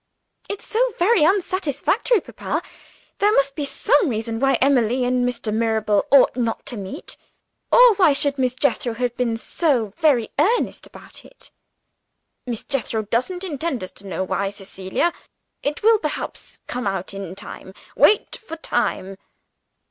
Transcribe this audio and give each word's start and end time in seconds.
"It's 0.49 0.65
so 0.65 0.95
very 0.97 1.23
unsatisfactory, 1.23 2.21
papa. 2.21 2.63
There 3.19 3.31
must 3.33 3.55
be 3.55 3.65
some 3.65 4.09
reason 4.09 4.39
why 4.39 4.55
Emily 4.55 5.05
and 5.05 5.23
Mr. 5.23 5.53
Mirabel 5.53 6.07
ought 6.09 6.35
not 6.35 6.65
to 6.65 6.75
meet 6.77 7.17
or 7.71 7.93
why 7.97 8.11
should 8.11 8.39
Miss 8.39 8.55
Jethro 8.55 8.95
have 8.95 9.15
been 9.15 9.37
so 9.37 9.93
very 9.97 10.29
earnest 10.39 10.87
about 10.87 11.23
it?" 11.23 11.51
"Miss 12.47 12.63
Jethro 12.63 13.03
doesn't 13.03 13.43
intend 13.43 13.83
us 13.83 13.91
to 13.91 14.07
know 14.07 14.23
why, 14.23 14.49
Cecilia. 14.49 15.13
It 15.61 15.83
will 15.83 15.99
perhaps 15.99 16.57
come 16.65 16.87
out 16.87 17.13
in 17.13 17.35
time. 17.35 17.71
Wait 17.95 18.37
for 18.37 18.55
time." 18.57 19.17